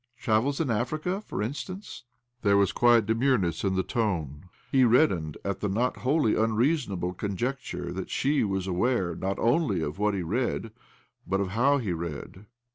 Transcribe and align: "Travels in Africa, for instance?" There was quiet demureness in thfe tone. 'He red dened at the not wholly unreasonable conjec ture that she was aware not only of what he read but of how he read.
"Travels 0.17 0.59
in 0.59 0.71
Africa, 0.71 1.21
for 1.21 1.43
instance?" 1.43 2.05
There 2.41 2.57
was 2.57 2.71
quiet 2.71 3.05
demureness 3.05 3.63
in 3.63 3.75
thfe 3.75 3.87
tone. 3.87 4.45
'He 4.71 4.83
red 4.83 5.11
dened 5.11 5.35
at 5.45 5.59
the 5.59 5.69
not 5.69 5.97
wholly 5.97 6.35
unreasonable 6.35 7.13
conjec 7.13 7.59
ture 7.63 7.91
that 7.93 8.09
she 8.09 8.43
was 8.43 8.65
aware 8.65 9.15
not 9.15 9.37
only 9.37 9.81
of 9.83 9.99
what 9.99 10.15
he 10.15 10.23
read 10.23 10.71
but 11.27 11.39
of 11.39 11.49
how 11.49 11.77
he 11.77 11.93
read. 11.93 12.47